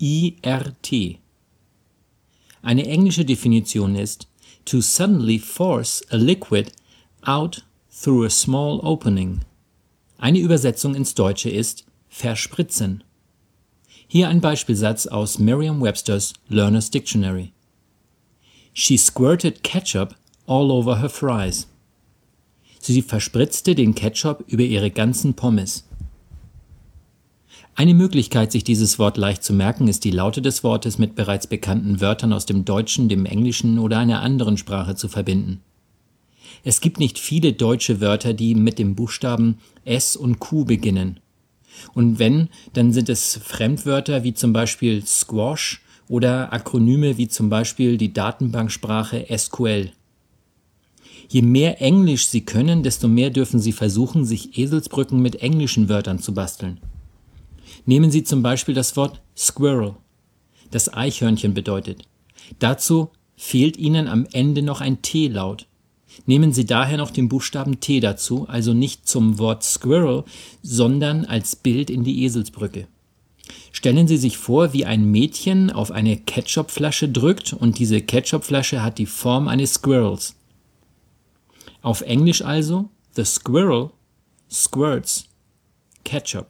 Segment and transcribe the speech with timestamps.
[0.00, 1.18] S-Q-U-I-R-T.
[2.62, 4.28] Eine englische Definition ist
[4.64, 6.72] to suddenly force a liquid
[7.26, 9.42] out through a small opening.
[10.18, 13.04] Eine Übersetzung ins Deutsche ist verspritzen.
[14.06, 17.52] Hier ein Beispielsatz aus Merriam-Webster's Learner's Dictionary.
[18.72, 20.14] She squirted ketchup
[20.46, 21.66] all over her fries.
[22.80, 25.84] Sie verspritzte den Ketchup über ihre ganzen Pommes.
[27.80, 31.46] Eine Möglichkeit, sich dieses Wort leicht zu merken, ist die Laute des Wortes mit bereits
[31.46, 35.62] bekannten Wörtern aus dem Deutschen, dem Englischen oder einer anderen Sprache zu verbinden.
[36.62, 41.20] Es gibt nicht viele deutsche Wörter, die mit dem Buchstaben S und Q beginnen.
[41.94, 47.96] Und wenn, dann sind es Fremdwörter wie zum Beispiel Squash oder Akronyme wie zum Beispiel
[47.96, 49.90] die Datenbanksprache SQL.
[51.30, 56.18] Je mehr Englisch Sie können, desto mehr dürfen Sie versuchen, sich Eselsbrücken mit englischen Wörtern
[56.18, 56.78] zu basteln.
[57.86, 59.96] Nehmen Sie zum Beispiel das Wort Squirrel,
[60.70, 62.02] das Eichhörnchen bedeutet.
[62.58, 65.66] Dazu fehlt Ihnen am Ende noch ein T-Laut.
[66.26, 70.24] Nehmen Sie daher noch den Buchstaben T dazu, also nicht zum Wort Squirrel,
[70.62, 72.86] sondern als Bild in die Eselsbrücke.
[73.72, 78.98] Stellen Sie sich vor, wie ein Mädchen auf eine Ketchupflasche drückt und diese Ketchupflasche hat
[78.98, 80.36] die Form eines Squirrels.
[81.82, 83.90] Auf Englisch also The Squirrel
[84.50, 85.26] squirts
[86.04, 86.48] Ketchup.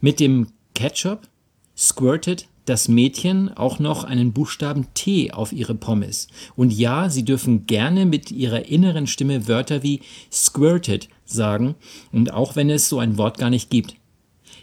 [0.00, 1.28] Mit dem Ketchup
[1.76, 6.28] squirtet das Mädchen auch noch einen Buchstaben T auf ihre Pommes.
[6.56, 10.00] Und ja, sie dürfen gerne mit ihrer inneren Stimme Wörter wie
[10.30, 11.74] squirted sagen,
[12.12, 13.96] und auch wenn es so ein Wort gar nicht gibt.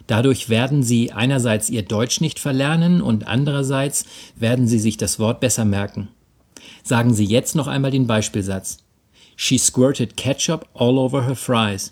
[0.06, 4.06] Dadurch werden sie einerseits ihr Deutsch nicht verlernen und andererseits
[4.36, 6.08] werden sie sich das Wort besser merken.
[6.84, 8.78] Sagen Sie jetzt noch einmal den Beispielsatz.
[9.36, 11.92] She squirted ketchup all over her fries.